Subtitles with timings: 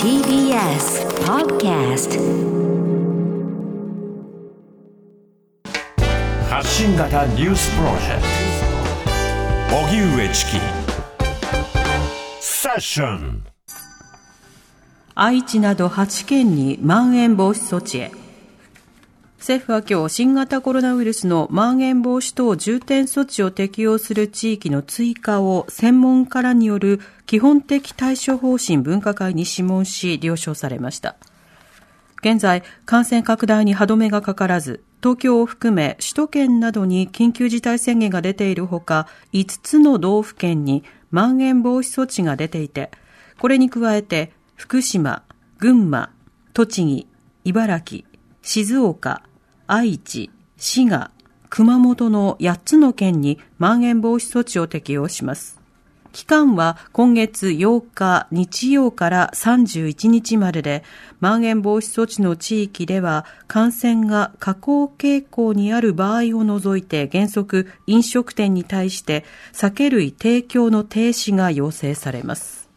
[0.00, 2.20] TBS Podcast
[6.48, 8.22] 発信型ニュースプロジェク
[9.70, 9.76] ト。
[9.76, 10.60] 荻上チキ。
[12.40, 13.42] セッション。
[15.16, 18.12] 愛知など8県にまん延防止措置へ
[19.44, 31.16] 政府は今日新型コロナウイルスのまん延防止等重点措置を適用する地域の追加を専門家らによる基本的対処方針分科会に諮問し了承されました。
[32.20, 42.90] 現在感染拡大に歯止めがかからず東京を含め首都圏などに緊急事態宣言が出ているほか5つの道府県にまん延防止措置が出ていて
[43.38, 45.22] これに加えて福島、
[45.58, 46.14] 群馬、
[46.54, 47.06] 栃木、
[47.44, 48.04] 茨城、
[48.40, 49.22] 静岡、
[49.66, 51.10] 愛知、滋賀、
[51.48, 55.58] 熊本の8つの県にまん延防止措置を適用します。
[56.12, 60.84] 期間は今月8日日曜から31日までで、
[61.18, 72.68] まん延防止措置の地域では感染が下降傾向にある場合を除いて原則飲食店に対して酒類提供の停止が要請されます。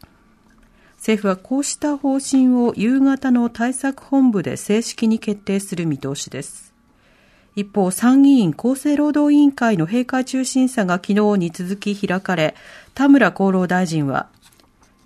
[0.96, 6.68] 政府はこうした方針を夕方の対策本部で正式に決定する見通しです。
[7.58, 12.54] 一方、参議院厚生労働委員会の閉会中審査が昨日に続き開かれ、
[12.94, 14.28] 田村厚労大臣は、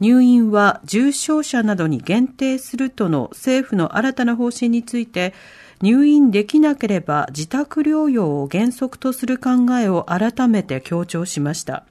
[0.00, 5.32] 入院は重症者などに限定するとの政府の新たな方針について、
[5.80, 11.86] 入院できなければ自宅療養を原則とする考えを改めて強調しました。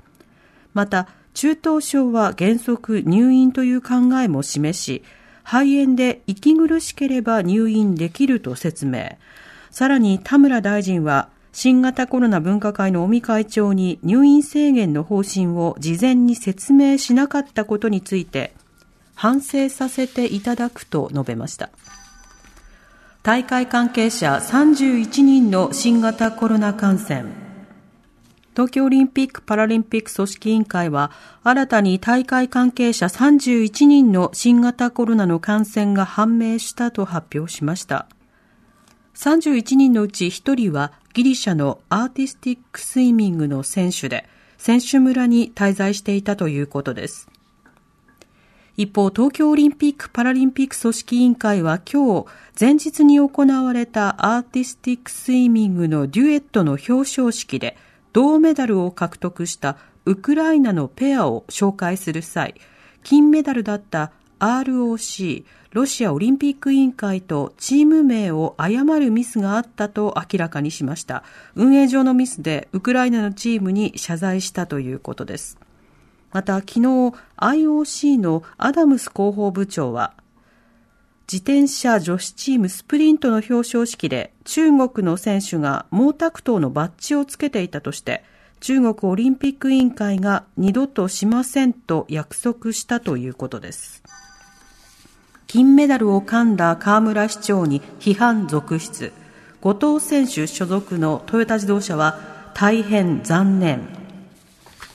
[0.76, 5.04] また、中等症は原則入院という考えも示し、
[5.44, 9.18] 肺炎で息苦しければ入院できると説明。
[9.72, 18.54] さらに田村大臣は新型コロナ分科会の尾身会長に入院制限の方針を事前に説明しなかったことについて
[19.16, 21.70] 反省させていただくと述べました。
[23.24, 27.26] 大会関係者31人の新型コロナ感染。
[28.54, 31.12] 東京オリンピック・パラリンピック組織委員会は
[31.44, 38.08] 新たに大会関係者31人の新型コロナの感染が判明したと発表しました。
[39.16, 44.28] 31人のうち1人はギリシャのアーティスティックスイミングの選手で、
[44.58, 47.28] 選手村に滞在していたということです。
[48.78, 52.26] 一方、東京オリンピック・パラリンピック組織委員会は今日、
[52.60, 57.78] 前日に行われたアーティスティックスイミングのデュエットの表彰式で、
[58.14, 62.56] 銅メダルを獲得したウクライナのペアを紹介する際、
[63.04, 71.24] 金メダルだった ROC、ロシアオリンピック委員会とチーム名を誤るミスがあったと明らかにしました。
[71.56, 75.58] 運営上のミスでウクライナのチームに謝罪したということです。
[76.34, 76.80] また昨日
[77.38, 80.14] IOC のアダムス広報部長は
[81.32, 88.26] 自転車女子チームスプリントの表彰式で中国の選手が毛沢東のバッジをつけていたとして
[88.60, 94.04] 中国オリンピック委員会が二度としませんと約束したということです。
[95.52, 99.12] 金メダルを噛んだ河村市長に批判続出。
[99.60, 102.22] 後藤選手所属のトヨタ自動車は
[102.54, 103.82] 大変残念。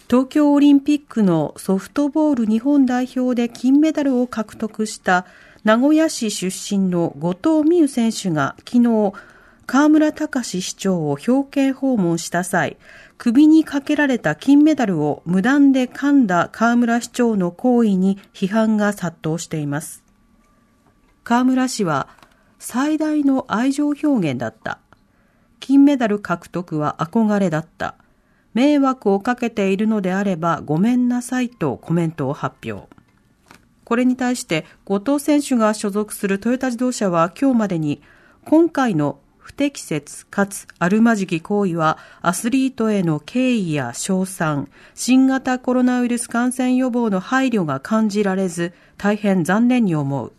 [0.08, 5.26] 東京オリンピックのソフトボール日本代表で金メダルを獲得した
[5.64, 9.12] 名古屋市出身の後藤美優選手が昨日、
[9.66, 12.78] 河村隆市長を表敬訪問した際、
[13.18, 20.05] 首にかけられた金メダルを無断で噛んだ河村市長の行為に批判が殺到しています。
[21.26, 22.06] 河村氏は
[22.60, 24.78] 最大の愛情表現だった。
[25.58, 27.96] 金メダル獲得は憧れだった。
[28.54, 32.88] 迷惑をかけているのであればごめんなさいとコメントを発表。
[33.82, 38.00] これに対して後藤選手が所属するトヨタ自動車は今日までに
[38.44, 50.32] 今回の不適切かつあるまじき行為はアスリートへの敬意や賞賛、新型コロナウイルス感染予防の配慮が感じられず大変残念に思う。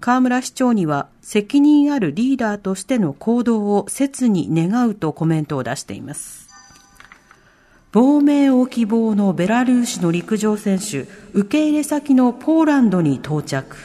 [0.00, 6.44] 河村市長には責任あるリーダーとしての行動を切に願うとコメントを出しています。
[7.92, 13.76] 亡命を希望のベラルーシの陸上選手、受け入れ先のポーランドに到着。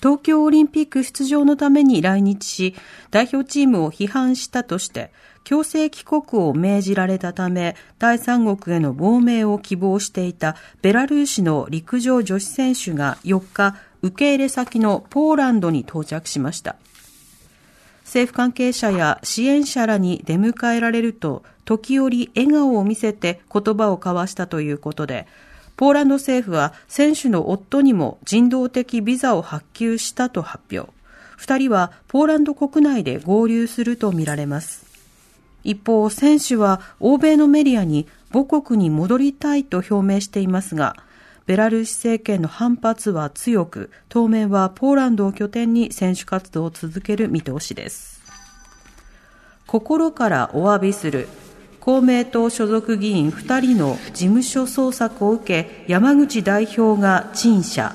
[0.00, 2.74] 東京オリンピック出場のために来日し、
[3.10, 5.12] 代表チームを批判したとして、
[5.44, 13.76] 強制帰国を命じられたため、第三国への亡命を希望していたベラルーシの陸上女子選手が4日、
[14.06, 16.76] 受け入れ先のポーランドに到着しました。
[18.04, 25.26] 政府関係者や支援者らに出迎えられると、時折笑顔を見せて言葉を交わしたということで、
[25.76, 30.90] ポーランド政府は選手の夫にも人道的ビザを発給したと発表。
[31.36, 34.86] 二人はポーランド国内で合流するとみられます。
[35.64, 40.94] 一方、選手は欧米のメディアに母国に戻りたいと表明していますが、
[41.46, 48.20] ベラルーシ政権の反発は強く、当面はポーランドを拠点に選手活動を続ける見通しです。
[49.66, 51.28] 心からお詫びする
[51.80, 57.94] 公明党所属議員2人の事務所捜索を受け、山口代表が陳謝。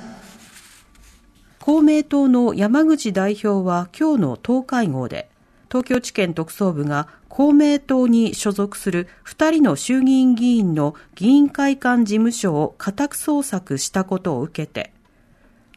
[1.60, 5.31] 公明党の山口代表は今日の党会合で、
[5.72, 14.92] 東京地検特捜部が公明党に所属する2人の衆議院議員の議員会館事務所を家宅捜索したことを受けて、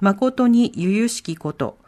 [0.00, 1.78] 誠に由々しきこと、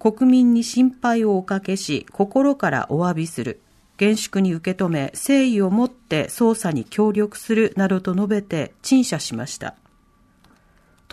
[0.00, 3.60] 国民に心配をおかけし、心からお詫びする。
[3.96, 9.76] 厳粛に受け止め、誠意を持って捜査に協力するなどと述べて陳謝しました。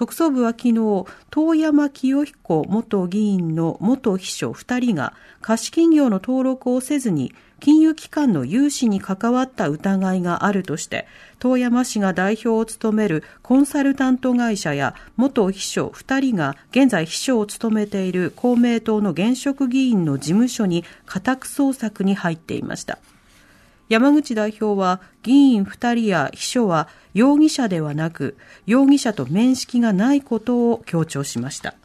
[0.02, 11.06] 特捜部は昨日、遠山清彦元議員の元秘書2人が貸金業の登録をせずに金融機関の融資に関わった疑いがあるとして、
[11.38, 22.98] 遠山氏が代表を務めるコンサルタント会社や元秘書2人が現在秘書を務めている公明党の現職議員の事務所に家宅捜索に入っていました。
[23.92, 31.76] 山口代表は議員2人や秘書は容疑者ではなく容疑者と面識がないことを強調しました。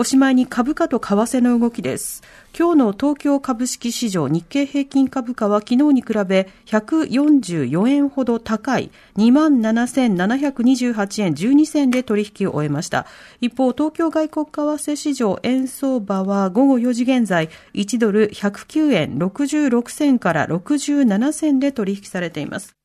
[0.00, 2.22] おしまいに株価と為替の動きです。
[2.56, 13.06] 今日の東京株式市場日経平均株価は昨日に比べ144円ほど高い27,728円12銭で取引を終えました。
[13.40, 22.76] 一方、東京外国為替市場円相場は午後4時現在1ドル109円66銭から67銭で取引されています。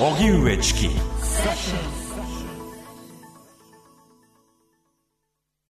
[0.00, 0.88] 荻上チキ